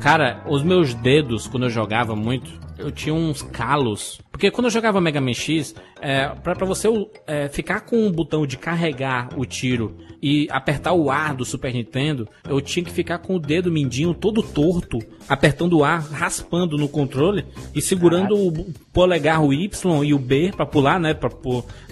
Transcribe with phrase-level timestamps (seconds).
[0.00, 4.20] Cara, os meus dedos, quando eu jogava muito, eu tinha uns calos.
[4.30, 6.88] Porque quando eu jogava Mega Man X, é, pra, pra você
[7.26, 11.72] é, ficar com o botão de carregar o tiro e apertar o ar do Super
[11.72, 16.76] Nintendo, eu tinha que ficar com o dedo mindinho todo torto, apertando o ar, raspando
[16.76, 17.44] no controle
[17.74, 21.14] e segurando o polegar, o Y e o B pra pular, né?
[21.14, 21.30] Pra,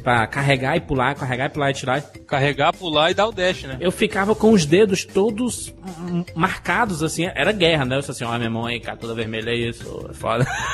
[0.03, 2.03] pra carregar e pular, carregar e pular e tirar.
[2.27, 3.77] Carregar, pular e dar o dash, né?
[3.81, 5.73] Eu ficava com os dedos todos
[6.35, 7.97] marcados, assim, era guerra, né?
[7.97, 10.47] Eu disse assim, ó, minha mão aí, cara, toda vermelha é isso, é foda.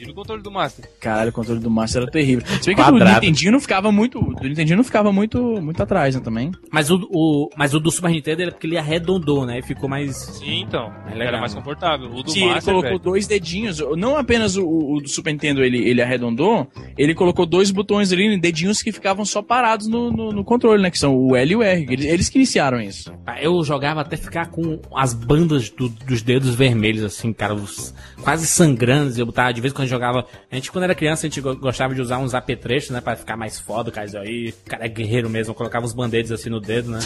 [0.11, 0.89] o controle do Master.
[0.99, 2.45] Caralho, o controle do Master era terrível.
[2.61, 4.19] Se bem que o Nintendinho não ficava muito.
[4.19, 6.51] O Nintendinho não ficava muito, muito atrás, né, também.
[6.71, 9.59] Mas o, o, mas o do Super Nintendo era porque ele arredondou, né?
[9.59, 10.15] E ficou mais.
[10.15, 10.91] Sim, então.
[11.07, 12.07] era mais confortável.
[12.13, 12.99] O do Sim, Master, ele colocou velho.
[12.99, 13.79] dois dedinhos.
[13.97, 18.37] Não apenas o, o, do Super Nintendo ele, ele arredondou, ele colocou dois botões ali,
[18.39, 20.91] dedinhos que ficavam só parados no, no, no controle, né?
[20.91, 21.87] Que são o L e o R.
[21.89, 23.13] Eles, eles que iniciaram isso.
[23.25, 27.93] Ah, eu jogava até ficar com as bandas do, dos dedos vermelhos, assim, cara, os,
[28.21, 29.17] quase sangrando.
[29.17, 30.25] Eu botava, de vez em quando jogava.
[30.51, 32.99] A gente, quando era criança, a gente gostava de usar uns apetrechos, né?
[32.99, 34.49] Pra ficar mais foda, o cara aí.
[34.65, 36.99] O cara é guerreiro mesmo, colocava os band-aids assim no dedo, né?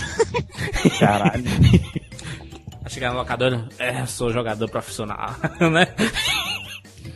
[0.98, 1.44] Caralho.
[2.88, 5.88] Chegar na locadora, é, sou jogador profissional, né?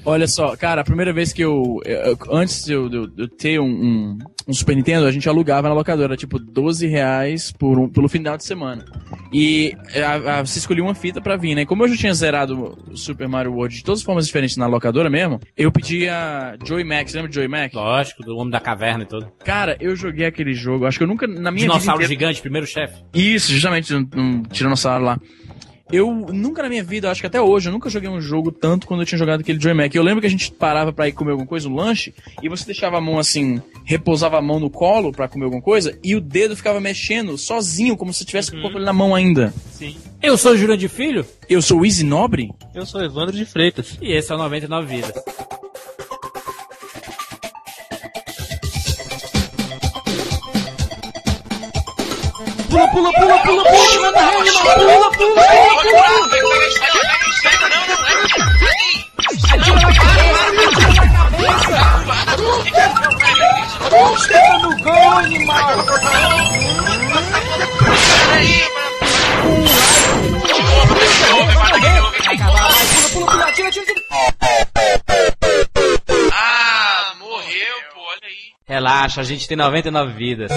[0.05, 1.81] Olha só, cara, a primeira vez que eu.
[1.85, 5.67] eu antes de eu, de eu ter um, um, um, Super Nintendo, a gente alugava
[5.67, 8.85] na locadora, tipo, 12 reais por um, pelo final de semana.
[9.31, 11.65] E a, a, você escolhia uma fita pra vir, né?
[11.65, 14.67] Como eu já tinha zerado o Super Mario World de todas as formas diferentes na
[14.67, 17.73] locadora mesmo, eu pedia Joy Max, lembra de Joy Max?
[17.73, 19.31] Lógico, do Homem da Caverna e tudo.
[19.43, 22.31] Cara, eu joguei aquele jogo, acho que eu nunca, na minha Dinossauro vida inteira...
[22.33, 23.03] gigante, primeiro chefe.
[23.13, 25.19] Isso, justamente, um, um tiranossauro lá.
[25.91, 28.85] Eu nunca na minha vida, acho que até hoje, eu nunca joguei um jogo tanto
[28.85, 29.93] quando eu tinha jogado aquele Joy Mac.
[29.93, 32.65] Eu lembro que a gente parava para ir comer alguma coisa, um lanche, e você
[32.65, 36.21] deixava a mão assim, repousava a mão no colo para comer alguma coisa, e o
[36.21, 38.57] dedo ficava mexendo sozinho, como se tivesse uhum.
[38.57, 39.53] com o controle na mão ainda.
[39.71, 39.95] Sim.
[40.21, 41.25] Eu sou o Júlio de Filho.
[41.49, 42.51] Eu sou o Easy Nobre.
[42.75, 43.97] Eu sou Evandro de Freitas.
[44.01, 45.13] E esse é o 99 Vidas.
[52.69, 55.95] Pula, pula, pula, pula, pula, pula, pula, pula, pula, pula, pula,
[56.39, 56.89] pula,
[64.61, 65.85] no gol, animal!
[68.29, 68.63] Peraí,
[76.31, 78.53] Ah, morreu, pô, olha aí.
[78.67, 80.51] Relaxa, a gente tem 99 vidas.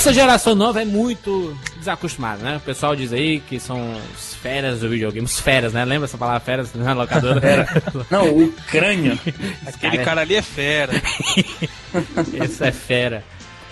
[0.00, 2.56] Essa geração nova é muito desacostumada, né?
[2.56, 5.26] O pessoal diz aí que são os feras do videogame.
[5.26, 5.84] Os feras, né?
[5.84, 7.68] Lembra essa palavra feras na locadora?
[8.08, 9.18] Não, o crânio.
[9.66, 10.94] Aquele cara, cara ali é fera.
[12.32, 13.22] Esse é fera.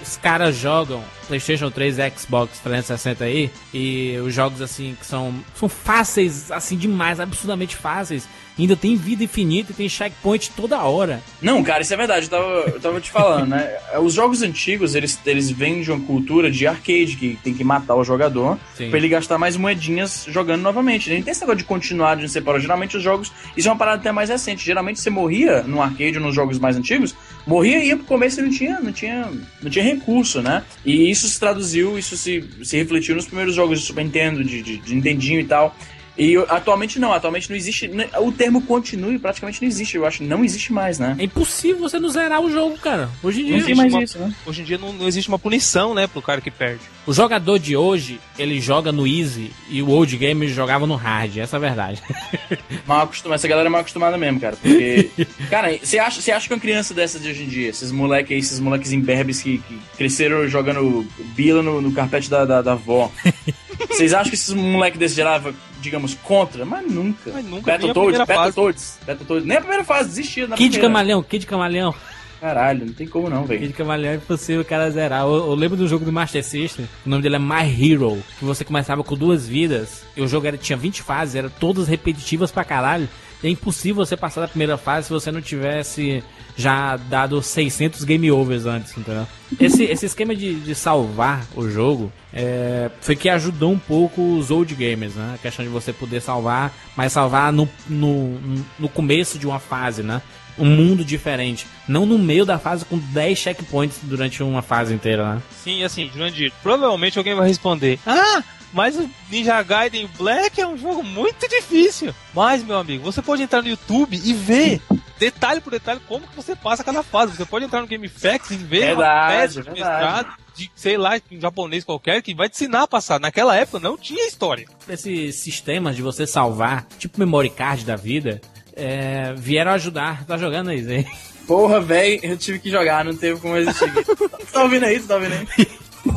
[0.03, 5.35] Os caras jogam PlayStation 3 e Xbox 360 aí e os jogos assim que são
[5.55, 8.27] são fáceis assim demais, absurdamente fáceis
[8.59, 11.23] ainda tem vida infinita e tem checkpoint toda hora.
[11.41, 12.27] Não, cara, isso é verdade.
[12.27, 13.79] Eu tava, eu tava te falando, né?
[14.03, 17.95] Os jogos antigos, eles, eles vêm de uma cultura de arcade, que tem que matar
[17.95, 18.91] o jogador Sim.
[18.91, 21.13] pra ele gastar mais moedinhas jogando novamente.
[21.13, 22.59] Não tem esse negócio de continuar de separar.
[22.59, 23.31] Geralmente os jogos.
[23.57, 24.65] Isso é uma parada até mais recente.
[24.65, 27.15] Geralmente você morria no arcade ou nos jogos mais antigos,
[27.47, 29.31] morria e ia pro começo e não tinha, não tinha,
[29.63, 30.65] não tinha recurso, né?
[30.85, 34.63] E isso se traduziu, isso se, se refletiu nos primeiros jogos de Super Nintendo, de,
[34.63, 35.77] de, de Nintendinho e tal.
[36.19, 37.87] E atualmente não, atualmente não existe.
[37.87, 40.25] Né, o termo continue praticamente não existe, eu acho.
[40.25, 41.15] Não existe mais, né?
[41.17, 43.09] É impossível você não zerar o jogo, cara.
[43.23, 43.53] Hoje em dia.
[43.53, 44.35] Não existe mais uma, isso, né?
[44.45, 46.81] Hoje em dia não, não, existe uma punição, né, pro cara que perde.
[47.07, 51.39] O jogador de hoje, ele joga no Easy e o Old Game jogava no Hard,
[51.39, 52.03] essa é a verdade.
[52.85, 54.57] mal acostumado, essa galera é mal acostumada mesmo, cara.
[54.57, 55.11] Porque.
[55.49, 58.33] cara, você acha, você acha que uma criança dessa de hoje em dia, esses moleques
[58.33, 62.73] aí, esses moleques imberbes que, que cresceram jogando Bila no, no carpete da, da, da
[62.73, 63.13] avó.
[63.89, 66.65] Vocês acham que esses moleques desse gerava, digamos, contra?
[66.65, 67.31] Mas nunca.
[67.33, 69.47] Mas nunca Battletoads, Battletoads, Battletoads.
[69.47, 70.89] Nem a primeira fase, desistia na Kid primeira.
[70.89, 71.95] Camaleão, Kid Camaleão.
[72.41, 73.61] Caralho, não tem como não, velho.
[73.61, 75.23] Kid Camaleão é impossível o cara zerar.
[75.23, 78.45] Eu, eu, lembro do jogo do Master System, o nome dele é My Hero, que
[78.45, 82.51] você começava com duas vidas, e o jogo era, tinha 20 fases, eram todas repetitivas
[82.51, 83.09] pra caralho.
[83.43, 86.23] É impossível você passar da primeira fase se você não tivesse
[86.59, 89.27] já dado 600 game overs antes, entendeu?
[89.61, 94.51] Esse, esse esquema de, de salvar o jogo é, foi que ajudou um pouco os
[94.51, 95.35] old gamers, né?
[95.37, 98.41] A questão de você poder salvar, mas salvar no, no,
[98.77, 100.21] no começo de uma fase, né?
[100.59, 101.69] um mundo diferente.
[101.87, 105.43] Não no meio da fase com 10 checkpoints durante uma fase inteira, né?
[105.63, 110.77] Sim, assim, Jurandir, provavelmente alguém vai responder: Ah, mas o Ninja Gaiden Black é um
[110.77, 112.13] jogo muito difícil.
[112.35, 114.83] Mas, meu amigo, você pode entrar no YouTube e ver
[115.19, 117.37] detalhe por detalhe como que você passa cada fase.
[117.37, 120.29] Você pode entrar no GameFAQs e ver verdade, uma peça verdade.
[120.55, 123.21] de, sei lá, em japonês qualquer, que vai te ensinar a passar.
[123.21, 124.67] Naquela época não tinha história.
[124.89, 128.41] Esses sistemas de você salvar, tipo memory card da vida,
[128.75, 130.25] é, vieram ajudar.
[130.25, 131.05] Tá jogando aí, Zé?
[131.47, 133.91] Porra, velho, eu tive que jogar, não teve como existir.
[134.53, 135.01] tá ouvindo aí?
[135.01, 135.47] Tá ouvindo aí?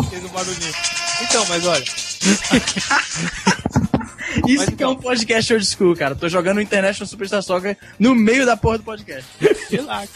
[0.09, 0.73] Fez um barulhinho.
[1.21, 1.85] Então, mas olha.
[4.53, 4.91] Isso que então...
[4.91, 6.15] é um podcast old school, cara.
[6.15, 9.25] Tô jogando International Superstar Soccer no meio da porra do podcast.
[9.69, 10.11] Relaxa.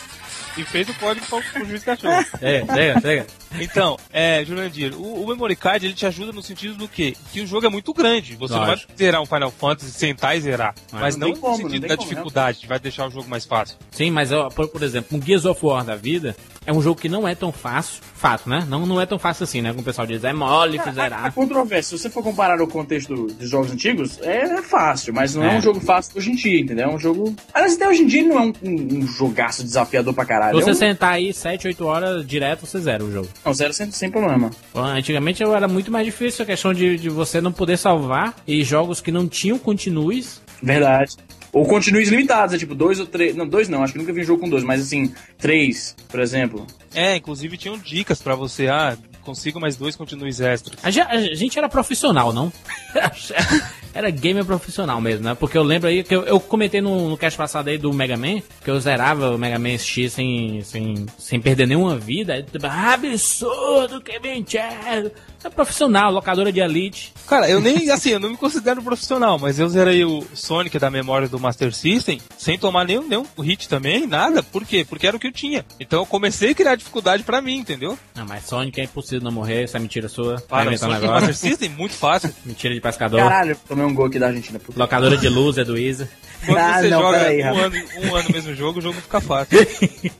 [0.57, 2.25] E fez o código para o juiz cachorro.
[2.39, 3.27] É, pega, pega.
[3.59, 7.13] Então, é, Jurandir, o, o Memory Card ele te ajuda no sentido do quê?
[7.33, 8.35] Que o jogo é muito grande.
[8.35, 10.73] Você não vai zerar um Final Fantasy, sentar e zerar.
[10.93, 13.45] Mas, mas não, não como, no sentido da dificuldade, que vai deixar o jogo mais
[13.45, 13.77] fácil.
[13.91, 16.35] Sim, mas por, por exemplo, um Gears of War da vida
[16.65, 18.01] é um jogo que não é tão fácil.
[18.25, 18.65] Fato, né?
[18.67, 19.69] Não, não é tão fácil assim, né?
[19.69, 21.25] Como o pessoal diz, é mole, é, zerar.
[21.25, 25.35] A, a controvérsia, se você for comparar o contexto dos jogos antigos, é, fácil, mas
[25.35, 25.53] não é.
[25.53, 25.57] é.
[25.59, 26.89] um jogo fácil hoje em dia, entendeu?
[26.89, 27.35] É um jogo.
[27.53, 30.57] Aliás, até hoje em dia não é um, um, um jogaço desafiador pra caralho.
[30.57, 30.75] Se você é um...
[30.75, 33.29] sentar aí 7, 8 horas direto, você zera o jogo.
[33.45, 34.49] Não, zero sem, sem problema.
[34.73, 39.01] Antigamente era muito mais difícil a questão de, de você não poder salvar e jogos
[39.01, 40.41] que não tinham continues.
[40.63, 41.15] Verdade.
[41.55, 43.33] Ou continues limitados, é tipo dois ou três.
[43.33, 46.19] Não, dois não, acho que nunca vi um jogo com dois, mas assim, três, por
[46.19, 46.67] exemplo.
[46.93, 50.77] É, inclusive tinham dicas para você, ah, consigo mais dois continues extras.
[50.83, 50.91] A,
[51.33, 52.51] gente era profissional, não?
[53.95, 55.35] era gamer profissional mesmo, né?
[55.35, 58.17] Porque eu lembro aí que eu, eu comentei no, no cast passado aí do Mega
[58.17, 62.43] Man, que eu zerava o Mega Man X sem, sem, sem perder nenhuma vida.
[62.43, 65.13] Tipo, absurdo, que mentira!
[65.45, 67.13] É profissional, locadora de Elite.
[67.27, 70.89] Cara, eu nem, assim, eu não me considero profissional, mas eu zerei o Sonic da
[70.89, 74.41] memória do Master System sem tomar nenhum, nenhum hit também, nada.
[74.41, 74.83] Por quê?
[74.83, 75.63] Porque era o que eu tinha.
[75.79, 77.97] Então eu comecei a criar dificuldade pra mim, entendeu?
[78.15, 80.41] Não, mas Sonic é impossível não morrer, essa é mentira sua.
[80.41, 81.21] Para, o Sonic agora.
[81.21, 82.33] Master System, muito fácil.
[82.43, 83.19] mentira de pescador.
[83.19, 84.59] Caralho, tomei um gol aqui da Argentina.
[84.59, 84.79] Puta.
[84.79, 86.09] Locadora de luz é do Isa.
[86.45, 89.21] Quando ah, você não, joga aí, um, ano, um ano mesmo jogo, o jogo fica
[89.21, 89.57] fácil.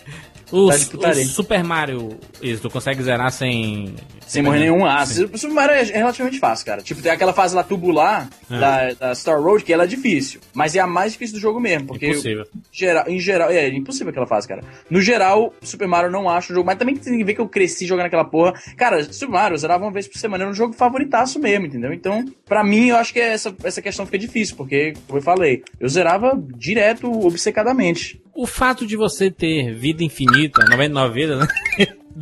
[0.51, 3.95] O, o Super Mario, isso, tu consegue zerar sem.
[4.27, 4.85] Sem morrer nenhum.
[4.85, 6.81] Ah, o Super Mario é relativamente fácil, cara.
[6.81, 8.59] Tipo, tem aquela fase lá tubular é.
[8.59, 10.39] da, da, Star Road, que ela é difícil.
[10.53, 11.87] Mas é a mais difícil do jogo mesmo.
[11.87, 12.45] Porque impossível.
[12.71, 14.63] Geral, em geral, é, é impossível aquela fase, cara.
[14.89, 16.65] No geral, Super Mario não acho um jogo.
[16.65, 18.53] Mas também tem que ver que eu cresci jogando aquela porra.
[18.75, 20.43] Cara, Super Mario eu zerava uma vez por semana.
[20.43, 21.93] Era um jogo favoritaço mesmo, entendeu?
[21.93, 24.55] Então, pra mim, eu acho que essa, essa questão fica difícil.
[24.55, 28.21] Porque, como eu falei, eu zerava direto, obcecadamente.
[28.33, 31.47] O fato de você ter vida infinita, 99 vidas, né?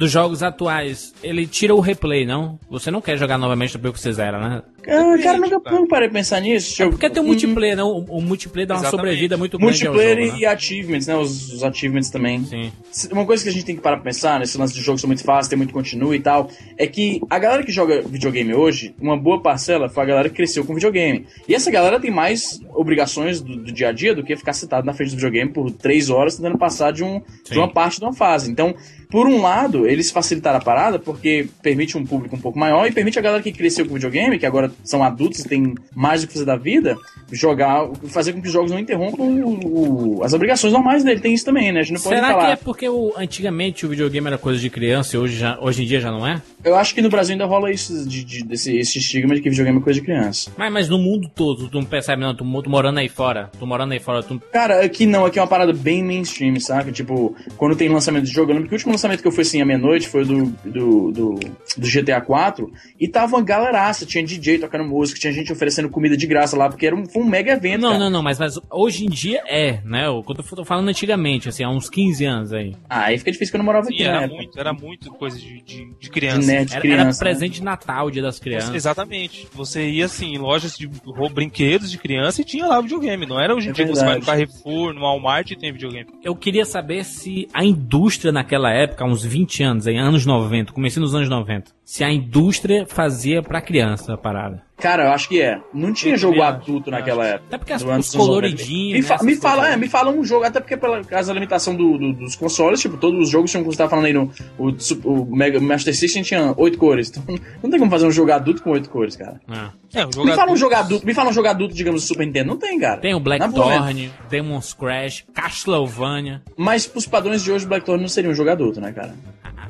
[0.03, 2.59] Dos jogos atuais, ele tira o replay, não?
[2.69, 4.61] Você não quer jogar novamente depois que você zera, né?
[4.88, 6.81] Ah, cara, nunca, nunca parei de pensar nisso.
[6.81, 7.83] É porque tem o multiplayer, né?
[7.83, 9.09] O, o multiplayer dá uma Exatamente.
[9.09, 10.39] sobrevida muito grande Multiplayer jogo, né?
[10.39, 11.15] e achievements, né?
[11.15, 12.44] Os, os, achievements também.
[12.45, 12.71] Sim.
[13.12, 15.07] Uma coisa que a gente tem que parar pra pensar, nesse lance de jogos são
[15.07, 18.94] muito fáceis, tem muito continue e tal, é que a galera que joga videogame hoje,
[19.00, 21.25] uma boa parcela foi a galera que cresceu com videogame.
[21.47, 24.85] E essa galera tem mais obrigações do, do dia a dia do que ficar sentado
[24.85, 28.06] na frente do videogame por três horas tentando passar de, um, de uma parte de
[28.06, 28.51] uma fase.
[28.51, 28.75] Então,
[29.13, 32.91] por um lado, eles facilitaram a parada porque permite um público um pouco maior e
[32.91, 36.27] permite a galera que cresceu com videogame, que agora são adultos e tem mais do
[36.27, 36.97] que fazer da vida,
[37.31, 41.19] jogar, fazer com que os jogos não interrompam o, o, as obrigações normais dele.
[41.19, 41.79] Tem isso também, né?
[41.79, 42.45] A gente não pode Será falar.
[42.45, 45.83] que é porque o, antigamente o videogame era coisa de criança e hoje, já, hoje
[45.83, 46.41] em dia já não é?
[46.63, 49.49] Eu acho que no Brasil ainda rola isso, de, de, desse, esse estigma de que
[49.49, 50.51] videogame é coisa de criança.
[50.57, 52.35] Mas, mas no mundo todo, tu não percebe, não?
[52.35, 54.42] Tu, tu morando aí fora, tu morando aí fora, tu...
[54.51, 56.92] Cara, aqui não, aqui é uma parada bem mainstream, saca?
[56.92, 59.42] Tipo, quando tem lançamento de jogo, eu lembro que o último lançamento que eu fui
[59.42, 61.39] assim à meia-noite foi do, do, do,
[61.77, 66.15] do, GTA 4 e tava uma galeraça, tinha DJ tocando música, tinha gente oferecendo comida
[66.15, 67.81] de graça lá, porque era um, foi um mega evento.
[67.81, 68.03] Não, cara.
[68.03, 70.07] não, não, mas, mas hoje em dia é, né?
[70.07, 72.75] Eu tô falando antigamente, assim, há uns 15 anos aí.
[72.89, 74.27] Ah, aí fica difícil que eu não morava Sim, aqui, era né?
[74.27, 76.39] Muito, era muito coisa de, de, de criança.
[76.39, 78.73] De nerd, era, criança, era presente de Natal, dia das crianças.
[78.73, 79.47] Exatamente.
[79.53, 80.89] Você ia assim, em lojas de
[81.33, 83.25] brinquedos de criança e tinha lá videogame.
[83.25, 85.71] Não era hoje em é dia que você vai no Carrefour, no Walmart e tem
[85.71, 86.09] videogame.
[86.23, 90.71] Eu queria saber se a indústria naquela época, há uns 20 anos, em anos 90,
[90.71, 94.53] comecei nos anos 90, se a indústria fazia pra criança a parada.
[94.78, 95.62] Cara, eu acho que é.
[95.74, 97.45] Não tinha jogo adulto naquela época.
[97.48, 99.00] Até porque as, os coloridinhos.
[99.00, 101.76] Me, fa me fala, é, me fala um jogo, até porque pela causa da limitação
[101.76, 104.76] do, do, dos consoles, tipo, todos os jogos, como você tava falando aí no o,
[105.06, 107.14] o Mega Master System tinha oito cores.
[107.24, 109.40] Então não tem como fazer um jogo adulto com oito cores, cara.
[109.50, 109.82] É.
[109.94, 112.07] É, um jogo me fala um jogo adulto, me fala um jogo adulto, digamos, do
[112.07, 112.47] Super Nintendo.
[112.47, 113.00] Não tem, cara.
[113.00, 116.42] Tem o Blackthorn, Demon's Crash, Castlevania.
[116.57, 119.14] Mas pros padrões de hoje, o Blackthorn não seria um jogo adulto, né, cara?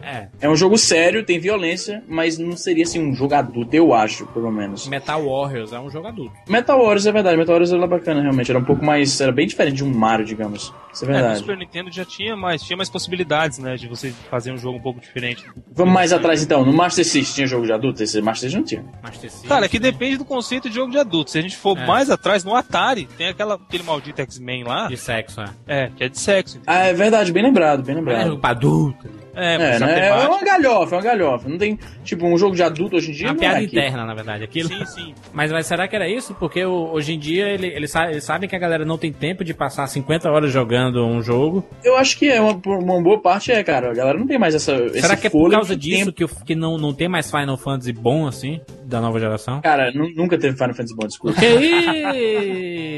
[0.04, 0.28] é.
[0.42, 4.26] é um jogo sério, tem violência, mas não seria assim um jogo adulto, eu acho,
[4.28, 4.88] pelo menos.
[4.88, 6.34] Metal Warriors é um jogo adulto.
[6.48, 8.52] Metal Warriors é verdade, Metal Warriors era bacana, realmente.
[8.52, 9.20] Era um pouco mais.
[9.22, 10.74] Era bem diferente de um Mario, digamos.
[10.94, 11.28] Isso é verdade.
[11.28, 13.76] É, no Super Nintendo já tinha mais, tinha mais possibilidades, né?
[13.76, 15.46] De você fazer um jogo um pouco diferente.
[15.72, 16.66] Vamos mais atrás então.
[16.66, 18.04] No Master System tinha jogo de adulto?
[18.04, 19.02] Esse Master System não tinha.
[19.02, 19.50] Master System.
[19.50, 21.32] Cara, é que depende do conceito de jogo de adulto.
[21.32, 21.86] Se a gente for é.
[21.86, 24.88] mais atrás, no Atari, tem aquela, aquele maldito X-Men lá.
[24.88, 25.50] De sexo, é.
[25.68, 26.58] É, que é de sexo.
[26.58, 26.74] Entendeu?
[26.76, 28.22] Ah, é verdade, bem lembrado, bem lembrado.
[28.22, 29.24] É jogo pra adulto.
[29.36, 30.10] É, é, né?
[30.10, 31.50] é uma galhofa, é uma galhofa.
[31.50, 33.28] Não tem, tipo, um jogo de adulto hoje em dia.
[33.28, 34.44] É uma piada é interna, na verdade.
[34.44, 34.70] Aquilo.
[34.70, 35.16] Sim, sim.
[35.34, 36.36] Mas, mas será que era isso?
[36.36, 39.44] Porque hoje em dia ele, ele sabe, eles sabem que a galera não tem tempo
[39.44, 41.66] de passar 50 horas jogando um jogo.
[41.84, 43.90] Eu acho que é uma, uma boa parte é, cara.
[43.90, 44.90] A galera não tem mais essa.
[44.90, 48.28] Será que é por causa disso que, que não, não tem mais Final Fantasy bom
[48.28, 48.62] assim,
[48.94, 49.60] da nova geração?
[49.62, 51.40] Cara, nunca teve Final Fantasy bom, desculpa.
[51.40, 51.48] Que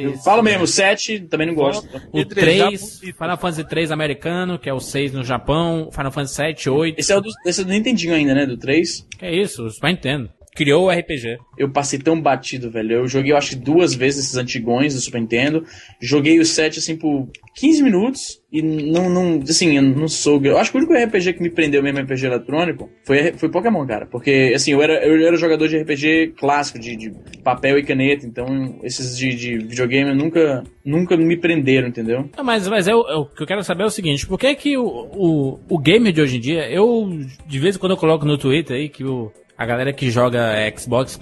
[0.10, 0.24] isso?
[0.24, 1.88] Fala mesmo, o 7 também não gosto.
[2.12, 6.70] O 3, Final Fantasy 3 americano, que é o 6 no Japão, Final Fantasy 7,
[6.70, 7.00] 8.
[7.00, 8.46] Esse é o do, esse é do Nintendinho ainda, né?
[8.46, 9.08] Do 3.
[9.18, 10.30] Que é isso, Super Nintendo.
[10.56, 11.38] Criou o RPG.
[11.58, 12.94] Eu passei tão batido, velho.
[12.94, 15.66] Eu joguei, eu acho duas vezes esses antigões do Super Nintendo.
[16.00, 18.42] Joguei o 7, assim, por 15 minutos.
[18.52, 20.42] E não, não, assim, eu não sou.
[20.46, 23.86] Eu acho que o único RPG que me prendeu mesmo RPG eletrônico foi, foi Pokémon,
[23.86, 24.06] cara.
[24.06, 27.12] Porque, assim, eu era, eu era jogador de RPG clássico, de, de
[27.44, 28.26] papel e caneta.
[28.26, 32.30] Então, esses de, de videogame nunca, nunca me prenderam, entendeu?
[32.38, 34.56] Não, mas mas eu, eu, o que eu quero saber é o seguinte: por que
[34.56, 37.10] que o, o, o gamer de hoje em dia, eu,
[37.46, 40.54] de vez em quando eu coloco no Twitter aí que o a galera que joga
[40.78, 41.18] Xbox,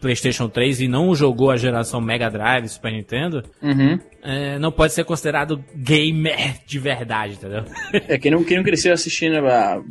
[0.00, 3.98] PlayStation 3 e não jogou a geração Mega Drive, Super Nintendo, uhum.
[4.22, 7.64] é, não pode ser considerado gamer de verdade, entendeu?
[8.08, 9.36] É, quem não, quem não cresceu assistindo,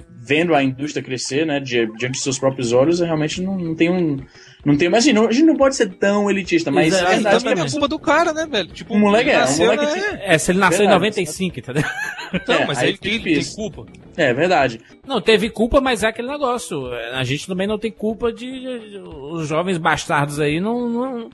[0.09, 4.17] vendo a indústria crescer, né, diante de seus próprios olhos, realmente não, não tem um
[4.65, 7.43] não tem, mas assim, não, a gente não pode ser tão elitista, mas é, verdade
[7.43, 8.69] também é culpa do cara, né, velho?
[8.69, 11.83] Tipo, o moleque é, o moleque é, é, se ele nasceu verdade, em 95, entendeu?
[12.47, 13.85] Não, é, mas ele tem, tem culpa.
[14.15, 14.79] É, verdade.
[15.05, 16.91] Não, teve culpa, mas é aquele negócio.
[17.13, 20.89] A gente também não tem culpa de, de os jovens bastardos aí não.
[20.89, 21.29] não...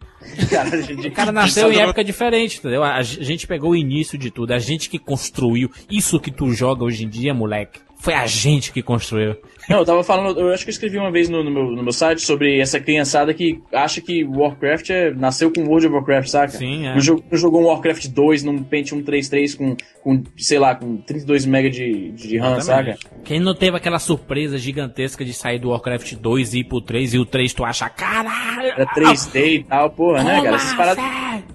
[0.50, 0.70] Cara,
[1.08, 2.84] o cara nasceu em época diferente, entendeu?
[2.84, 6.84] A gente pegou o início de tudo, a gente que construiu isso que tu joga
[6.84, 7.80] hoje em dia, moleque.
[8.00, 9.36] Foi a gente que construiu.
[9.70, 11.84] Não, eu tava falando, eu acho que eu escrevi uma vez no, no, meu, no
[11.84, 16.30] meu site sobre essa criançada que acha que Warcraft é, nasceu com World of Warcraft,
[16.30, 16.58] saca?
[16.58, 16.94] Sim, é.
[16.94, 20.98] Não, jogou, não jogou um Warcraft 2 num Pentium 33 com, com, sei lá, com
[20.98, 22.98] 32 MB de, de RAM, saca?
[23.26, 27.16] Quem não teve aquela surpresa gigantesca de sair do Warcraft 2 e ir pro 3
[27.16, 28.70] e o 3 tu acha, caralho!
[28.70, 30.56] Era 3D e tal, porra, né, cara?
[30.56, 31.04] Essas paradas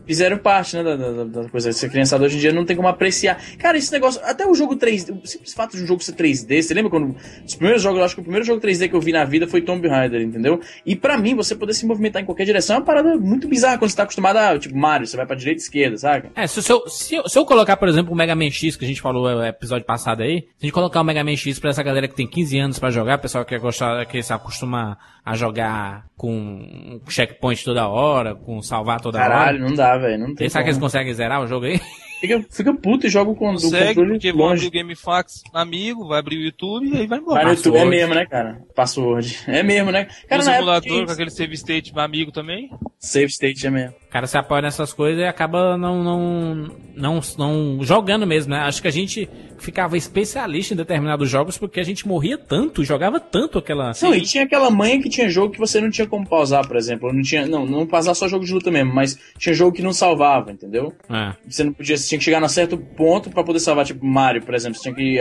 [0.07, 1.71] fizeram parte, né, da, da, da coisa.
[1.71, 3.41] Essa criançada hoje em dia não tem como apreciar.
[3.59, 6.63] Cara, esse negócio, até o jogo 3D, o simples fato de um jogo ser 3D,
[6.63, 9.01] você lembra quando os primeiros jogos, eu acho que o primeiro jogo 3D que eu
[9.01, 10.61] vi na vida foi Tomb Raider, entendeu?
[10.85, 13.79] E para mim, você poder se movimentar em qualquer direção é uma parada muito bizarra
[13.79, 16.31] quando você tá acostumado a, tipo, Mario, você vai pra direita e esquerda, saca?
[16.35, 18.85] É, se, eu, se, eu, se eu colocar, por exemplo, o Mega Man X, que
[18.85, 21.59] a gente falou no episódio passado aí, se a gente colocar o Mega Man X
[21.59, 24.99] pra essa galera que tem 15 anos para jogar, pessoal que gostar, que se acostuma
[25.25, 29.45] a jogar com checkpoint toda hora, com salvar toda Caralho, hora.
[29.45, 31.81] Caralho, não dá, velho, não tem Será que eles conseguem zerar o jogo aí?
[32.21, 34.67] Fica, fica puto e joga com Consegue, o controle porque longe.
[34.67, 37.43] abrir o GameFAQs amigo, vai abrir o YouTube e aí vai embora.
[37.43, 38.62] Vai no YouTube, é mesmo, né, cara?
[38.75, 39.41] Password.
[39.47, 40.07] É mesmo, né?
[40.26, 42.71] Cara, o simulador com aquele save state amigo também.
[42.99, 43.95] Save state é mesmo.
[44.14, 48.61] Cara se apoia nessas coisas e acaba não, não, não, não jogando mesmo, né?
[48.61, 49.28] Acho que a gente
[49.59, 53.90] ficava especialista em determinados jogos porque a gente morria tanto, jogava tanto aquela.
[54.00, 56.76] Não, e tinha aquela manha que tinha jogo que você não tinha como pausar, por
[56.76, 57.12] exemplo.
[57.12, 57.44] Não tinha.
[57.44, 60.92] Não, não pausar só jogo de luta mesmo, mas tinha jogo que não salvava, entendeu?
[61.11, 61.35] É.
[61.49, 61.97] Você não podia.
[61.97, 64.78] Você tinha que chegar num certo ponto para poder salvar, tipo Mario, por exemplo.
[64.78, 65.18] Você tinha que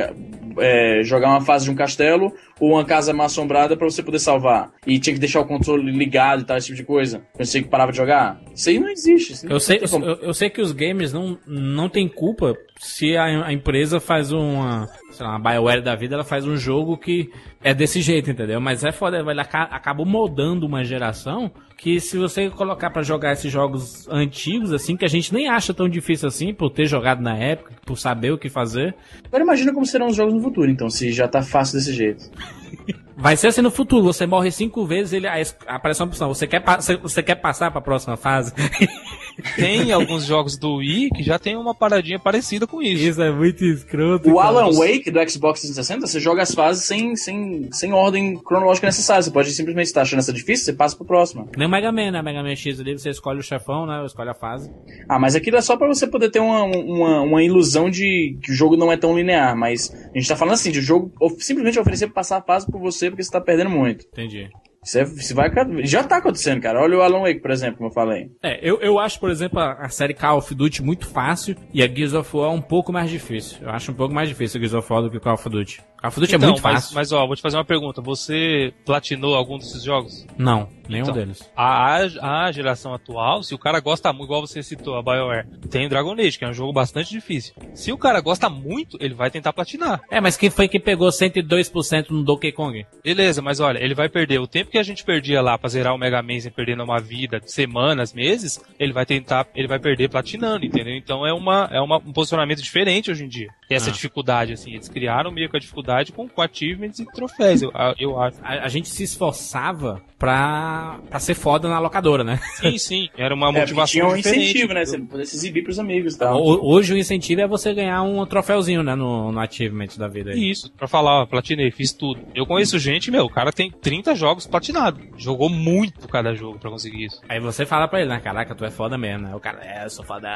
[0.59, 2.31] é, jogar uma fase de um castelo
[2.63, 4.71] ou uma casa mal assombrada para você poder salvar.
[4.87, 7.21] E tinha que deixar o controle ligado e tal, esse tipo de coisa.
[7.33, 8.41] Quando você parava de jogar.
[8.55, 9.45] Isso aí não existe.
[9.49, 13.53] Eu, sei, eu, eu, sei que os gamers não, não tem culpa se a, a
[13.53, 17.29] empresa faz uma, sei lá, uma BioWare da vida, ela faz um jogo que
[17.63, 18.59] é desse jeito, entendeu?
[18.59, 23.51] Mas é foda, ele acabou moldando uma geração que se você colocar para jogar esses
[23.51, 27.37] jogos antigos, assim, que a gente nem acha tão difícil assim, por ter jogado na
[27.37, 28.95] época, por saber o que fazer.
[29.25, 32.29] Agora imagina como serão os jogos no futuro, então, se já tá fácil desse jeito.
[33.15, 35.27] Vai ser assim no futuro, você morre cinco vezes, ele
[35.67, 36.63] aparece uma opção, você quer,
[37.01, 38.53] você quer passar para a próxima fase?
[39.55, 43.03] Tem alguns jogos do Wii que já tem uma paradinha parecida com isso.
[43.03, 44.29] Isso é muito escroto.
[44.29, 44.39] O.
[44.39, 49.23] Alan Wake do Xbox 360, você joga as fases sem, sem, sem ordem cronológica necessária.
[49.23, 51.49] Você pode simplesmente estar achando essa difícil, você passa pro próximo.
[51.57, 52.21] Nem o Mega Man, né?
[52.21, 54.05] Mega Man X ali, você escolhe o chefão, né?
[54.05, 54.71] Escolhe a fase.
[55.09, 58.51] Ah, mas aquilo é só para você poder ter uma, uma, uma, ilusão de que
[58.51, 59.55] o jogo não é tão linear.
[59.55, 62.67] Mas a gente tá falando assim, de o jogo simplesmente oferecer pra passar a fase
[62.73, 64.05] por você porque você tá perdendo muito.
[64.07, 64.49] Entendi.
[64.83, 65.49] Isso, é, isso vai,
[65.83, 66.81] já tá acontecendo, cara.
[66.81, 68.29] Olha o Alan Wake, por exemplo, como eu falei.
[68.43, 71.81] É, eu, eu acho, por exemplo, a, a, série Call of Duty muito fácil e
[71.81, 73.59] a Gears of War um pouco mais difícil.
[73.61, 75.49] Eu acho um pouco mais difícil a Gears of War do que o Call of
[75.49, 75.81] Duty.
[76.03, 76.95] Of Duty é então, é muito mas, fácil.
[76.95, 78.01] Mas, ó, vou te fazer uma pergunta.
[78.01, 80.25] Você platinou algum desses jogos?
[80.37, 81.49] Não, nenhum então, deles.
[81.55, 85.85] A, a, geração atual, se o cara gosta muito, igual você citou, a BioWare, tem
[85.85, 87.53] o Dragon Age, que é um jogo bastante difícil.
[87.73, 90.01] Se o cara gosta muito, ele vai tentar platinar.
[90.11, 92.85] É, mas quem foi que pegou 102% no Donkey Kong?
[93.03, 95.95] Beleza, mas olha, ele vai perder o tempo que a gente perdia lá pra zerar
[95.95, 100.09] o Mega Man sem perder uma vida, semanas, meses, ele vai tentar, ele vai perder
[100.09, 100.95] platinando, entendeu?
[100.95, 103.47] Então é, uma, é uma, um posicionamento diferente hoje em dia.
[103.69, 103.93] E essa ah.
[103.93, 108.19] dificuldade, assim, eles criaram meio que a dificuldade com, com achievements e troféus, eu, eu
[108.19, 108.37] acho.
[108.41, 112.39] A, a gente se esforçava pra, pra ser foda na locadora, né?
[112.55, 113.09] Sim, sim.
[113.17, 114.43] Era uma é, motivação tinha um diferente.
[114.43, 114.85] incentivo, né?
[114.85, 116.41] Você poder se exibir pros amigos e tal.
[116.41, 118.95] Hoje o incentivo é você ganhar um troféuzinho, né?
[118.95, 120.31] No, no achievement da vida.
[120.31, 120.49] Aí.
[120.49, 122.21] Isso, pra falar, ó, platinei, fiz tudo.
[122.33, 125.01] Eu conheço gente, meu, o cara tem 30 jogos platinados.
[125.17, 127.19] Jogou muito cada jogo pra conseguir isso.
[127.27, 128.21] Aí você fala pra ele, né?
[128.21, 129.35] Caraca, tu é foda mesmo, né?
[129.35, 130.29] O cara, é, eu sou foda.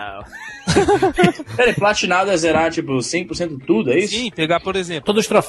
[1.55, 4.15] Peraí, platinado é zerar, tipo, 100% tudo, é isso?
[4.15, 5.05] Sim, pegar, por exemplo.
[5.05, 5.46] Todos os troféus,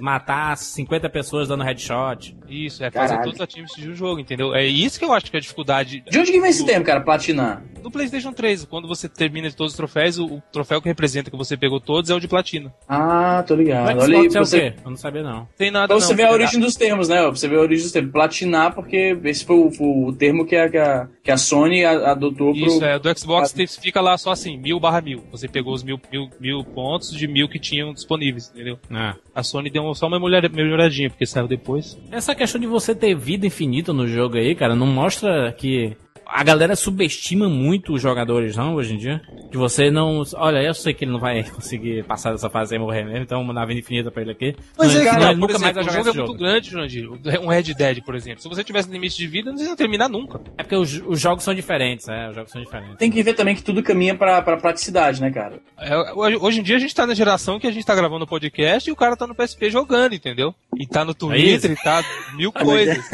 [0.00, 2.36] matar 50 pessoas dando headshot.
[2.48, 3.24] Isso, é fazer Caralho.
[3.24, 4.54] todos os achievements de um jogo, entendeu?
[4.54, 6.02] É isso que eu acho que é a dificuldade.
[6.10, 7.62] De onde que vem esse termo, cara, platinar?
[7.82, 11.30] No PlayStation 3, quando você termina de todos os troféus, o, o, troféu que representa
[11.30, 12.72] que você pegou todos é o de platina.
[12.88, 13.86] Ah, tô ligado.
[13.86, 14.56] Mas Olha aí, é você...
[14.56, 14.74] o quê?
[14.84, 15.48] Eu não sabia não.
[15.56, 17.22] Tem nada então não, você vê a origem dos termos, né?
[17.30, 18.12] Você vê a origem dos termos.
[18.12, 21.84] Platinar, porque esse foi o, foi o termo que a, que a, que a Sony
[21.84, 22.66] adotou pro...
[22.66, 22.98] Isso, é.
[22.98, 25.24] Do Xbox fica lá só assim, mil barra mil.
[25.30, 28.78] Você pegou os mil, mil, mil pontos de mil que tinham disponíveis, entendeu?
[28.90, 29.14] Ah.
[29.34, 31.98] A Sony deu só uma melhoradinha, porque saiu depois.
[32.10, 35.96] Essa questão de você ter vida infinita no jogo aí, cara, não mostra que
[36.32, 39.20] a galera subestima muito os jogadores, não, hoje em dia?
[39.50, 40.22] Que você não.
[40.34, 43.38] Olha, eu sei que ele não vai conseguir passar dessa fase e morrer mesmo, então
[43.38, 44.56] vou mandar a vida infinita pra ele aqui.
[44.78, 46.28] Mas é, cara, nunca exemplo, mais vai jogar o jogo é jogo.
[46.28, 47.10] muito grande, Jurandir.
[47.42, 48.40] Um Red Dead, por exemplo.
[48.40, 50.40] Se você tivesse limite de vida, não ia terminar nunca.
[50.56, 52.28] É porque os, os, jogos são diferentes, né?
[52.30, 52.96] Os jogos são diferentes.
[52.96, 55.60] Tem que ver também que tudo caminha pra, pra praticidade, né, cara?
[55.78, 58.88] É, hoje em dia a gente tá na geração que a gente tá gravando podcast
[58.88, 60.54] e o cara tá no PSP jogando, entendeu?
[60.76, 63.10] E tá no Twitter, é e tá mil coisas.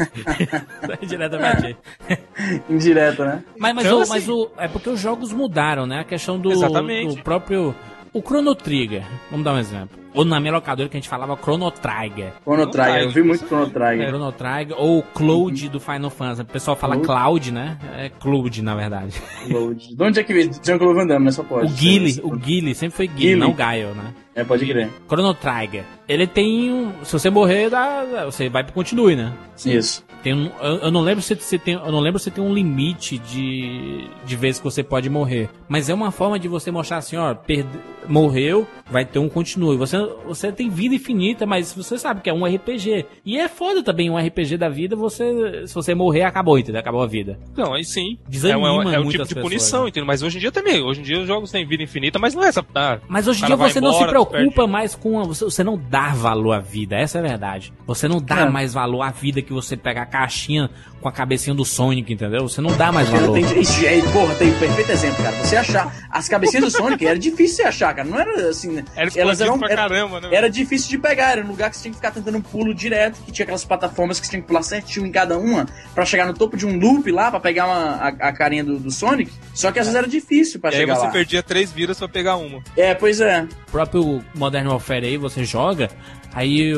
[1.07, 1.77] Diretamente.
[2.69, 3.43] Indireto, né?
[3.57, 4.11] Mas, mas, então, o, assim...
[4.11, 5.99] mas o, é porque os jogos mudaram, né?
[5.99, 7.75] A questão do, do próprio.
[8.13, 9.97] O Chrono Trigger, vamos dar um exemplo.
[10.13, 12.33] Ou na minha locadora que a gente falava Chrono Trigger.
[12.41, 14.01] Chrono Trigger, eu vi muito Chrono Trigger.
[14.01, 16.41] É, Chrono Trigger, ou Cloud do Final Fantasy.
[16.41, 17.77] O pessoal fala Cloud, Cloud né?
[17.95, 19.21] É Cloud, na verdade.
[19.45, 19.95] Cloud.
[19.95, 20.49] De onde é que veio?
[20.63, 21.31] Jean-Claude Van Damme, né?
[21.31, 21.71] Só pode.
[21.71, 24.13] O Guile, o Guile, sempre foi Guile, não Gaio, né?
[24.37, 24.91] É, pode crer.
[25.07, 25.83] Chrono Trigger.
[26.07, 27.03] Ele tem um.
[27.03, 29.33] Se você morrer, dá, você vai pro continue, né?
[29.65, 30.05] Isso.
[30.21, 32.53] Tem um, eu, eu, não lembro se, se tem, eu não lembro se tem um
[32.53, 35.49] limite de, de vezes que você pode morrer.
[35.67, 37.67] Mas é uma forma de você mostrar assim, ó, perde,
[38.07, 39.75] morreu, vai ter um continue.
[39.77, 43.05] Você, você tem vida infinita, mas você sabe que é um RPG.
[43.25, 45.65] E é foda também um RPG da vida, você.
[45.65, 46.79] Se você morrer, acabou, entendeu?
[46.79, 47.39] Acabou a vida.
[47.55, 48.19] Não, aí sim.
[48.29, 49.89] Desanima é, um, é um tipo de pessoas, punição, né?
[49.89, 50.05] entendeu?
[50.05, 50.83] Mas hoje em dia também.
[50.83, 52.63] Hoje em dia os jogos têm vida infinita, mas não é essa.
[52.75, 54.26] Ah, mas hoje em dia você embora, não se preocupa
[54.67, 55.19] mais com.
[55.19, 57.73] A, você, você não dá valor à vida, essa é a verdade.
[57.85, 58.49] Você não dá é.
[58.49, 60.69] mais valor à vida que você pega a caixinha
[61.01, 62.47] com a cabecinha do Sonic, entendeu?
[62.47, 63.33] Você não dá mais valor.
[63.33, 65.35] Tem, é, porra, tem um perfeito exemplo, cara.
[65.37, 68.07] Você achar as cabecinhas do Sonic era difícil de achar, cara.
[68.07, 68.83] Não era assim.
[68.95, 70.29] Era elas eram pra caramba, né?
[70.31, 72.73] Era difícil de pegar, era um lugar que você tinha que ficar tentando um pulo
[72.73, 76.05] direto, que tinha aquelas plataformas que você tinha que pular certinho em cada uma para
[76.05, 78.91] chegar no topo de um loop lá, para pegar uma, a, a, carinha do, do,
[78.91, 79.31] Sonic.
[79.53, 80.99] Só que às vezes era difícil para chegar lá.
[80.99, 82.61] E aí você perdia três vidas para pegar uma.
[82.75, 83.47] É, pois é.
[83.67, 85.89] O próprio Modern Warfare aí, você joga,
[86.33, 86.73] aí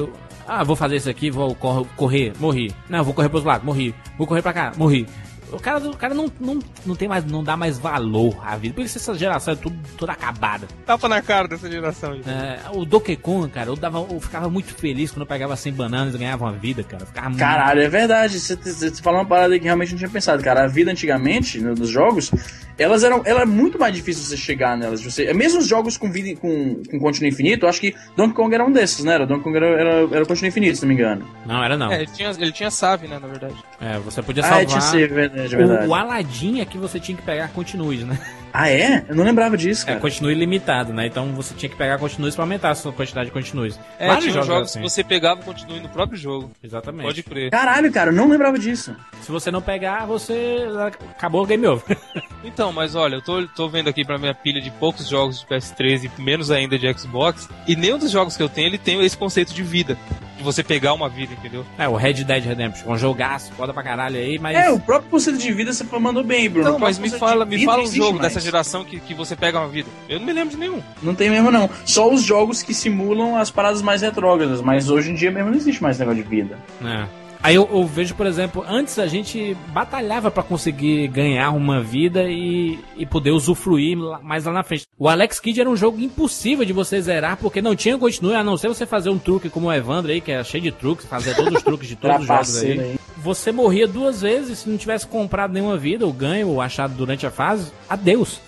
[0.48, 1.56] ah, vou fazer isso aqui, vou
[1.96, 2.74] correr, morri.
[2.90, 3.94] Não, vou correr pro outro lado, morri.
[4.18, 5.06] Vou correr pra cá, morri.
[5.52, 8.76] O cara, o cara não, não, não tem mais, não dá mais valor à vida.
[8.76, 10.68] Por isso essa geração é tudo, toda acabada.
[10.86, 12.14] Tapa na cara dessa geração.
[12.14, 15.74] É, o Donkey Kong, cara, eu, dava, eu ficava muito feliz quando eu pegava 100
[15.74, 17.06] bananas e ganhava uma vida, cara.
[17.06, 17.96] Ficava Caralho, muito...
[17.96, 18.40] é verdade.
[18.40, 20.64] Você, você falou uma parada que realmente não tinha pensado, cara.
[20.64, 22.32] A vida antigamente, nos jogos,
[22.80, 23.22] elas eram.
[23.26, 25.02] Ela é muito mais difícil você chegar nelas.
[25.02, 28.54] Você, mesmo os jogos com vida com, com continuo infinito, eu acho que Donkey Kong
[28.56, 29.16] era um desses, né?
[29.16, 31.28] Era, Donkey Kong era, era, era continuo infinito, se não me engano.
[31.46, 31.92] Não, era não.
[31.92, 33.56] É, ele tinha, ele tinha save, né, na verdade.
[33.82, 34.62] É, você podia salvar.
[34.62, 35.88] Ah, tinha save, verdade, verdade.
[35.88, 38.20] O, o Aladdin é que você tinha que pegar continues, né?
[38.54, 39.06] Ah, é?
[39.08, 39.98] Eu não lembrava disso, é, cara.
[40.00, 41.06] É, continue limitado, né?
[41.06, 43.80] Então você tinha que pegar continues pra aumentar a sua quantidade de continues.
[43.98, 44.82] É, Vários tinha jogos, jogos assim.
[44.82, 46.52] que você pegava continue no próprio jogo.
[46.64, 47.06] Exatamente.
[47.06, 47.52] Pode crer.
[47.52, 48.96] Caralho, cara, eu não lembrava disso.
[49.22, 50.68] Se você não pegar, você
[51.16, 51.98] acabou o game over.
[52.44, 55.48] então, mas olha, eu tô, tô vendo aqui pra minha pilha de poucos jogos de
[55.48, 59.04] PS3 e menos ainda de Xbox, e nenhum dos jogos que eu tenho, ele tem
[59.04, 59.98] esse conceito de vida
[60.40, 61.66] de você pegar uma vida, entendeu?
[61.78, 64.58] É, o Red Dead Redemption, um jogaço, foda pra caralho aí, mas...
[64.58, 66.72] É, o próprio conceito de vida você mandou bem, Bruno.
[66.72, 68.34] Não, mas me fala, me fala um jogo mais.
[68.34, 69.90] dessa geração que, que você pega uma vida.
[70.08, 70.82] Eu não me lembro de nenhum.
[71.04, 71.70] Não tem mesmo, não.
[71.86, 75.58] Só os jogos que simulam as paradas mais retrógradas, mas hoje em dia mesmo não
[75.58, 76.58] existe mais negócio de vida.
[76.84, 77.29] É.
[77.50, 82.30] Aí eu, eu, vejo, por exemplo, antes a gente batalhava para conseguir ganhar uma vida
[82.30, 84.86] e, e poder usufruir mais lá na frente.
[85.00, 88.44] O Alex Kidd era um jogo impossível de você zerar, porque não tinha continue, a
[88.44, 91.08] não ser você fazer um truque como o Evandro aí, que é cheio de truques,
[91.08, 92.80] fazer todos os truques de todos os jogos aí.
[92.80, 93.00] aí.
[93.18, 97.26] Você morria duas vezes se não tivesse comprado nenhuma vida, ou ganho, ou achado durante
[97.26, 97.72] a fase.
[97.90, 98.40] Adeus.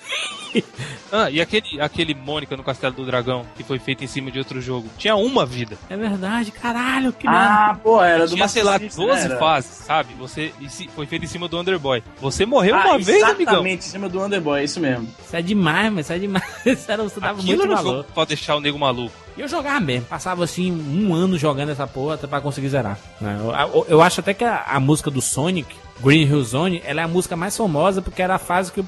[1.12, 4.40] ah, e aquele, aquele Mônica no Castelo do Dragão, que foi feito em cima de
[4.40, 5.78] outro jogo, tinha uma vida.
[5.90, 7.80] É verdade, caralho, que Ah, merda.
[7.82, 10.14] pô, era do Tinha, sei lá, 12 né, fases, sabe?
[10.20, 10.52] Você
[10.96, 12.04] foi feito em cima do Underboy.
[12.20, 13.54] Você morreu ah, uma vez, amigão.
[13.54, 15.08] Exatamente, em cima do Underboy, é isso mesmo.
[15.24, 16.42] Isso é demais, mas isso é demais.
[16.66, 17.98] Isso era, você dava Aquilo muito valor.
[17.98, 19.16] Jogo pra deixar o nego maluco.
[19.38, 22.98] E eu jogava mesmo, passava assim um ano jogando essa porra até pra conseguir zerar.
[23.20, 23.40] Né?
[23.40, 27.02] Eu, eu, eu acho até que a, a, música do Sonic, Green Hill Zone, ela
[27.02, 28.84] é a música mais famosa porque era a fase que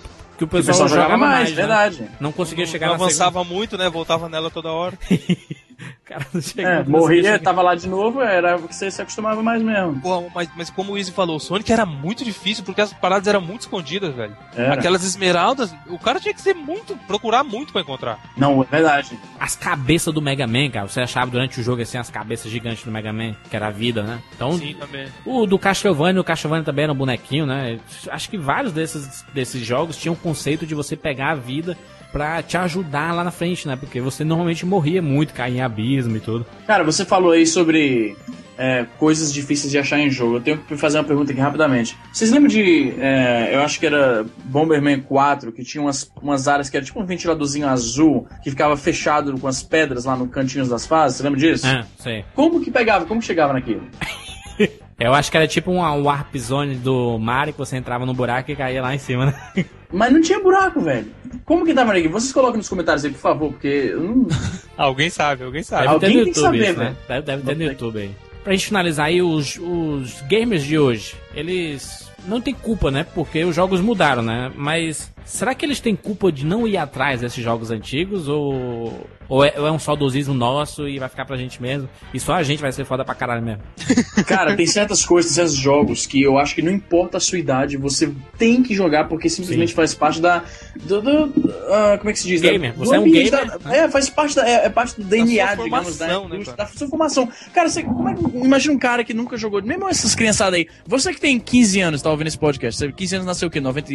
[0.47, 1.55] que o pessoal, o pessoal jogava, jogava, mais, mais né?
[1.55, 2.09] verdade.
[2.19, 3.55] Não conseguia chegar não avançava segunda.
[3.55, 3.89] muito, né?
[3.89, 4.97] Voltava nela toda hora.
[6.05, 9.41] cara não chega, é, morria, tava lá de novo, era o que você se acostumava
[9.41, 9.99] mais mesmo.
[10.01, 13.27] Pô, mas, mas como o Easy falou, o Sonic era muito difícil porque as paradas
[13.27, 14.35] eram muito escondidas, velho.
[14.55, 14.73] Era.
[14.73, 18.19] Aquelas esmeraldas, o cara tinha que ser muito, procurar muito para encontrar.
[18.37, 19.17] Não, é verdade.
[19.39, 22.83] As cabeças do Mega Man, cara, você achava durante o jogo assim as cabeças gigantes
[22.83, 24.21] do Mega Man, que era a vida, né?
[24.35, 25.07] Então, Sim, também.
[25.25, 27.79] O do Castlevania, o Castlevania também era um bonequinho, né?
[28.09, 31.77] Acho que vários desses, desses jogos tinham o conceito de você pegar a vida
[32.13, 33.75] pra te ajudar lá na frente, né?
[33.75, 36.45] Porque você normalmente morria muito, caía em abismo e tudo.
[36.67, 38.15] Cara, você falou aí sobre
[38.55, 40.35] é, coisas difíceis de achar em jogo.
[40.37, 41.97] Eu tenho que fazer uma pergunta aqui rapidamente.
[42.13, 42.93] Vocês lembram de.
[42.99, 47.01] É, eu acho que era Bomberman 4, que tinha umas, umas áreas que era tipo
[47.01, 51.17] um ventiladorzinho azul, que ficava fechado com as pedras lá no cantinho das fases?
[51.17, 51.65] Você lembra disso?
[51.65, 52.25] É, sei.
[52.35, 53.05] Como que pegava?
[53.05, 53.81] Como que chegava naquilo?
[54.99, 58.51] Eu acho que era tipo um warp zone do Mario que você entrava no buraco
[58.51, 59.65] e caía lá em cima, né?
[59.93, 61.05] Mas não tinha buraco, velho.
[61.45, 62.07] Como que tava aqui?
[62.07, 64.27] Vocês coloquem nos comentários aí, por favor, porque eu não...
[64.75, 65.83] alguém sabe, alguém sabe.
[65.83, 66.95] Deve alguém ter no YouTube saber, isso, né?
[67.07, 68.11] Deve, deve ter no YouTube aí.
[68.43, 73.05] Pra gente finalizar aí, os, os gamers de hoje, eles não tem culpa, né?
[73.13, 74.51] Porque os jogos mudaram, né?
[74.55, 78.27] Mas será que eles têm culpa de não ir atrás desses jogos antigos?
[78.27, 81.89] Ou, ou, é, ou é um saudosismo nosso e vai ficar pra gente mesmo?
[82.13, 83.61] E só a gente vai ser foda pra caralho mesmo?
[84.25, 87.77] Cara, tem certas coisas, certos jogos que eu acho que não importa a sua idade,
[87.77, 89.75] você tem que jogar porque simplesmente Sim.
[89.75, 90.43] faz parte da.
[90.83, 92.41] Do, do uh, como é que se diz?
[92.41, 92.73] Gamer.
[92.73, 93.31] Da, você é um gamer?
[93.31, 93.77] Da, né?
[93.79, 94.47] É, faz parte da.
[94.47, 97.29] É, é parte do DNA, da digamos, da, né, da sua formação.
[97.53, 99.61] Cara, você, como é, imagina um cara que nunca jogou.
[99.61, 100.67] Mesmo essas criançadas aí.
[100.85, 102.77] Você que tem 15 anos, tá ouvindo esse podcast.
[102.77, 103.59] Você 15 anos nasceu o quê?
[103.59, 103.91] 90,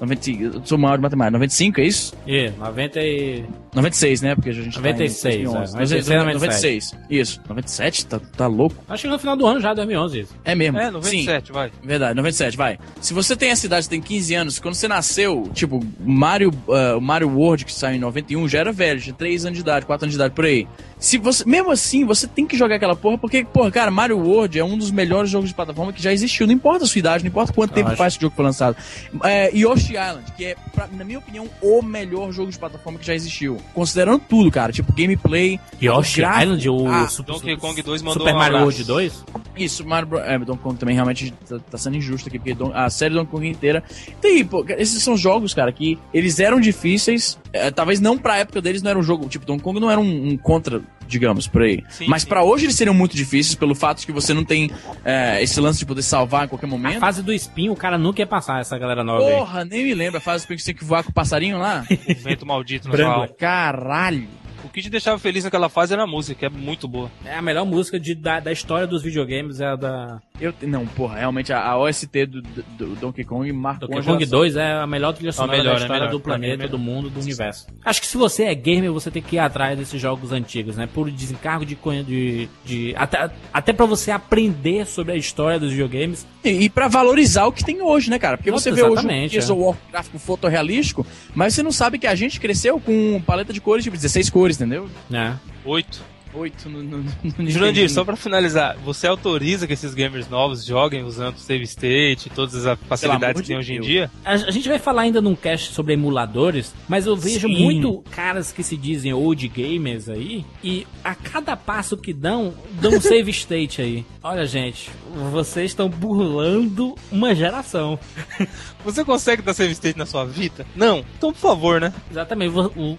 [0.00, 1.32] 90 eu sou maior de matemática.
[1.32, 2.14] 95, é isso?
[2.26, 3.44] É, yeah, 90 e...
[3.74, 4.34] 96, né?
[4.34, 5.74] Porque a gente 96, tá em 2011.
[5.74, 6.96] É, 96, 96.
[7.10, 7.40] Isso.
[7.48, 8.06] 97?
[8.06, 8.76] Tá, tá louco?
[8.88, 10.36] Acho que no final do ano já, 2011 isso.
[10.44, 10.78] É mesmo?
[10.78, 11.52] É, 97, Sim.
[11.52, 11.70] vai.
[11.82, 12.78] Verdade, 97, vai.
[13.00, 17.00] Se você tem essa idade, você tem 15 anos, quando você nasceu, tipo, Mario, uh,
[17.00, 20.04] Mario World, que saiu em 91, já era velho, tinha 3 anos de idade, 4
[20.04, 20.66] anos de idade, por aí.
[21.00, 24.58] Se você, mesmo assim, você tem que jogar aquela porra, porque, porra, cara, Mario World
[24.58, 26.46] é um dos melhores jogos de plataforma que já existiu.
[26.46, 27.96] Não importa a sua idade, não importa quanto Eu tempo acho.
[27.96, 28.76] faz esse jogo foi lançado.
[29.24, 33.06] É, Yoshi Island, que é, pra, na minha opinião, o melhor jogo de plataforma que
[33.06, 33.56] já existiu.
[33.72, 34.72] Considerando tudo, cara.
[34.72, 35.58] Tipo, gameplay.
[35.82, 39.24] Yoshi o Island, o ah, Super, Donkey Kong 2 mandou Super um Mario World 2?
[39.56, 43.14] Isso, Mario é, Donkey Kong também realmente tá, tá sendo injusto aqui, porque a série
[43.14, 43.82] Donkey Kong inteira.
[44.20, 47.38] Tem, pô, esses são jogos, cara, que eles eram difíceis.
[47.52, 49.28] É, talvez não pra época deles não era um jogo.
[49.28, 51.84] Tipo, Donkey Kong não era um, um contra digamos, por aí.
[51.88, 54.70] Sim, Mas para hoje eles seriam muito difíceis pelo fato de que você não tem
[55.04, 56.96] é, esse lance de poder salvar em qualquer momento.
[56.98, 59.68] A fase do espinho, o cara nunca ia passar essa galera nova Porra, aí.
[59.68, 61.58] nem me lembra a fase do espinho que você tem que voar com o passarinho
[61.58, 61.84] lá.
[61.90, 64.28] o vento maldito no Caralho.
[64.64, 67.10] O que te deixava feliz naquela fase era a música, que é muito boa.
[67.24, 70.22] É a melhor música de, da, da história dos videogames, é a da.
[70.40, 74.24] Eu, não, porra, realmente a, a OST do, do, do, Donkey Kong marcou Donkey Kong
[74.24, 77.20] 2 é a melhor trilha sonora melhor, da história é do planeta, do mundo, do
[77.20, 77.66] universo.
[77.84, 80.88] Acho que se você é gamer, você tem que ir atrás desses jogos antigos, né?
[80.92, 81.76] Por desencargo de.
[82.04, 86.26] de, de até, até pra você aprender sobre a história dos videogames.
[86.42, 88.38] E, e pra valorizar o que tem hoje, né, cara?
[88.38, 89.52] Porque você vê hoje um é.
[89.52, 93.84] o gráfico fotorrealístico, mas você não sabe que a gente cresceu com paleta de cores,
[93.84, 94.88] tipo 16 cores, entendeu?
[95.12, 95.34] É.
[95.64, 96.02] Oito.
[96.32, 96.98] Oito no, no,
[97.38, 102.28] no Jurandir, só pra finalizar, você autoriza que esses gamers novos joguem usando save state
[102.28, 104.10] e todas as facilidades que tem hoje em dia?
[104.24, 107.64] A, a, gente vai falar ainda num cast sobre emuladores, mas eu vejo Sim.
[107.64, 112.92] muito caras que se dizem old gamers aí, e a cada passo que dão, dão
[112.92, 114.04] um save state aí.
[114.22, 114.90] Olha, gente,
[115.32, 117.98] vocês estão burlando uma geração.
[118.84, 120.66] Você consegue dar save state na sua vida?
[120.74, 121.04] Não.
[121.16, 121.92] Então, por favor, né?
[122.10, 122.54] Exatamente.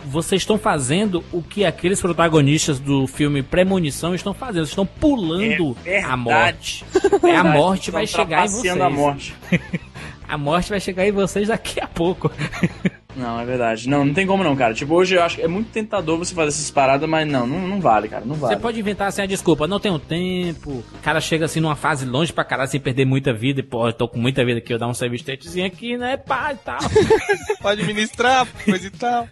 [0.05, 4.65] Vocês estão fazendo o que aqueles protagonistas do filme Premonição estão fazendo.
[4.65, 6.85] Estão pulando é a morte.
[7.23, 8.79] É a morte vai chegar em vocês.
[8.79, 9.35] a morte.
[10.27, 12.31] a morte vai chegar em vocês daqui a pouco.
[13.15, 13.89] Não, é verdade.
[13.89, 14.73] Não, não tem como não, cara.
[14.73, 17.67] Tipo, hoje eu acho que é muito tentador você fazer essas paradas, mas não, não,
[17.67, 18.23] não vale, cara.
[18.25, 18.55] Não vale.
[18.55, 20.71] Você pode inventar assim a desculpa, não tenho tempo.
[20.71, 23.87] O cara chega assim numa fase longe pra caralho sem perder muita vida e, pô,
[23.87, 26.79] eu tô com muita vida aqui, eu dar um statezinho aqui, né, pá e tal.
[27.61, 29.27] pode administrar, coisa e tal.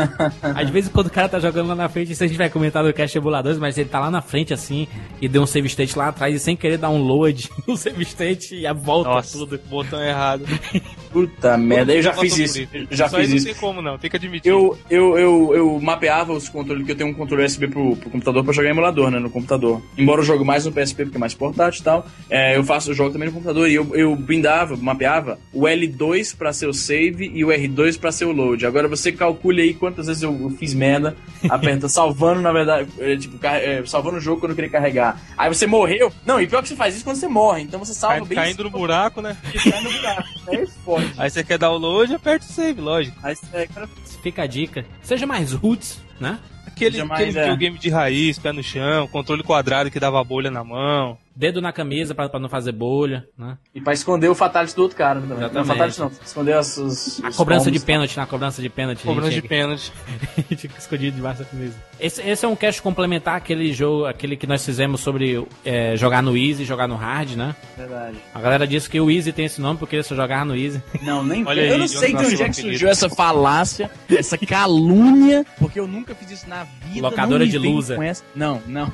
[0.54, 2.82] Às vezes quando o cara tá jogando lá na frente, isso a gente vai comentar
[2.82, 4.86] no Cast Emuladores, mas ele tá lá na frente assim
[5.20, 8.02] e deu um save state lá atrás e sem querer dar um load no save
[8.02, 9.60] state e a volta Nossa, tudo.
[9.68, 10.44] Botão errado.
[11.12, 12.60] Puta merda, eu já fiz isso.
[12.60, 12.86] isso.
[12.90, 13.46] Já Só fiz não isso.
[13.46, 14.50] Não tem como não, tem que admitir.
[14.50, 18.10] Eu, eu, eu, eu mapeava os controles, que eu tenho um controle USB pro, pro
[18.10, 19.82] computador pra jogar emulador, né, no computador.
[19.96, 22.90] Embora eu jogue mais no PSP porque é mais portátil e tal, é, eu faço
[22.90, 26.74] o jogo também no computador e eu, eu brindava, mapeava o L2 pra ser o
[26.74, 28.66] save e o R2 pra ser o load.
[28.66, 31.16] Agora você calcule aí quantas vezes eu, eu fiz merda,
[31.48, 35.20] aperta salvando, na verdade, é, tipo, é, salvando o jogo quando eu queria carregar.
[35.38, 36.12] Aí você morreu.
[36.24, 38.36] Não, e pior que você faz isso quando você morre, então você salva Cai, bem.
[38.36, 39.36] Caindo no buraco, né?
[39.62, 40.28] Caindo no buraco.
[40.48, 41.12] Aí fode.
[41.16, 43.16] Aí você quer download, aperta o save, lógico.
[43.22, 43.88] Aí é, cara...
[44.22, 44.84] Fica a dica.
[45.02, 46.40] Seja mais roots, né?
[46.66, 47.42] Aquele, mais, aquele é.
[47.42, 51.70] videogame de raiz, pé no chão, controle quadrado que dava bolha na mão dedo na
[51.70, 53.58] camisa para não fazer bolha, né?
[53.74, 55.38] E para esconder o fatality do outro cara também.
[55.52, 59.02] Não, fatality não, esconder as, os, A cobrança de pênalti, na cobrança de pênalti.
[59.02, 59.92] Cobrança de pênalti.
[60.56, 61.74] Fica escondido debaixo da camisa.
[62.00, 66.22] Esse, esse é um cast complementar aquele jogo, aquele que nós fizemos sobre é, jogar
[66.22, 67.54] no Easy e jogar no Hard, né?
[67.76, 68.16] Verdade.
[68.34, 70.82] A galera disse que o Easy tem esse nome porque ele só jogava no Easy.
[71.02, 74.38] Não, nem Olha Eu aí, não sei de onde é que surgiu essa falácia, essa
[74.38, 77.02] calúnia, porque eu nunca fiz isso na vida.
[77.02, 77.98] Locadora de loser.
[78.34, 78.90] Não, não.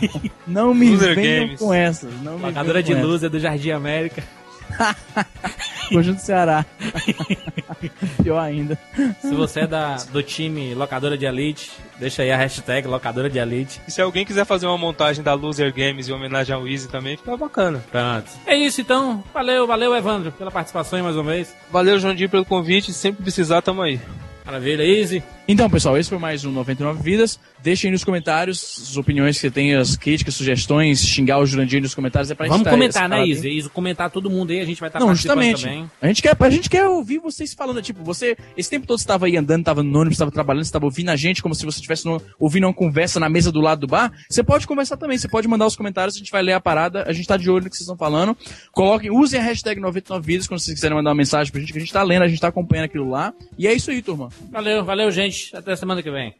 [0.46, 1.60] não me loser venham games.
[1.60, 2.12] com essas.
[2.22, 4.22] Não me Locadora de luz é do Jardim América.
[5.88, 6.64] Conjunto Ceará.
[8.22, 8.78] Pior ainda.
[9.20, 13.38] Se você é da, do time Locadora de Elite, deixa aí a hashtag Locadora de
[13.38, 13.80] Elite.
[13.86, 17.16] E se alguém quiser fazer uma montagem da Loser Games em homenagem ao Easy também,
[17.16, 17.84] fica bacana.
[17.90, 18.30] Pronto.
[18.46, 19.22] É isso então.
[19.32, 21.54] Valeu, valeu, Evandro, pela participação aí mais uma vez.
[21.70, 22.92] Valeu, João Dinho, pelo convite.
[22.92, 24.00] Sempre precisar, tamo aí.
[24.44, 25.22] Maravilha, Easy.
[25.48, 27.38] Então, pessoal, esse foi mais um 99 Vidas.
[27.62, 31.94] Deixem nos comentários as opiniões que você tem, as críticas, sugestões, xingar o Jurandir nos
[31.94, 32.28] comentários.
[32.32, 33.48] É pra Vamos gente comentar, né, Isa?
[33.48, 33.68] Isa?
[33.68, 35.62] Comentar todo mundo aí, a gente vai estar tá Não, justamente.
[35.62, 35.88] também.
[36.02, 39.26] A gente, quer, a gente quer ouvir vocês falando, tipo, você, esse tempo todo estava
[39.26, 42.04] aí andando, estava no ônibus, estava trabalhando, estava ouvindo a gente como se você estivesse
[42.40, 44.12] ouvindo uma conversa na mesa do lado do bar.
[44.28, 47.04] Você pode conversar também, você pode mandar os comentários, a gente vai ler a parada,
[47.06, 48.36] a gente tá de olho no que vocês estão falando.
[48.72, 51.78] Coloquem, usem a hashtag 99 Vidas quando vocês quiserem mandar uma mensagem pra gente, que
[51.78, 53.32] a gente tá lendo, a gente tá acompanhando aquilo lá.
[53.56, 54.28] E é isso aí, turma.
[54.50, 55.35] Valeu, valeu, gente.
[55.54, 56.34] Até semana que vem.